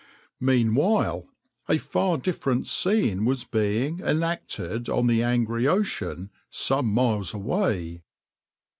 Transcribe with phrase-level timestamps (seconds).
[0.39, 1.27] \par Meanwhile
[1.69, 8.01] a far different scene was being enacted on the angry ocean some miles away.